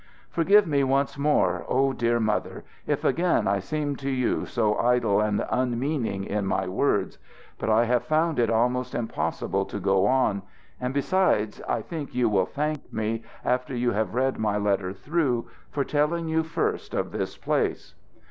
"Forgive 0.31 0.65
me 0.65 0.83
once 0.83 1.15
more, 1.15 1.63
O 1.69 1.93
dear 1.93 2.19
Mother! 2.19 2.63
if 2.87 3.05
again 3.05 3.47
I 3.47 3.59
seem 3.59 3.95
to 3.97 4.09
you 4.09 4.47
so 4.47 4.75
idle 4.79 5.21
and 5.21 5.45
unmeaning 5.51 6.23
in 6.23 6.47
my 6.47 6.67
words. 6.67 7.19
But 7.59 7.69
I 7.69 7.85
have 7.85 8.01
found 8.05 8.39
it 8.39 8.49
almost 8.49 8.95
impossible 8.95 9.63
to 9.65 9.77
go 9.79 10.07
on; 10.07 10.41
and, 10.79 10.91
besides, 10.91 11.61
I 11.69 11.83
think 11.83 12.15
you 12.15 12.29
will 12.29 12.47
thank 12.47 12.91
me, 12.91 13.21
after 13.45 13.75
you 13.75 13.91
have 13.91 14.15
read 14.15 14.39
my 14.39 14.57
letter 14.57 14.91
through, 14.91 15.47
for 15.69 15.83
telling 15.83 16.27
you 16.27 16.41
first 16.41 16.95
of 16.95 17.11
this 17.11 17.37
place. 17.37 17.93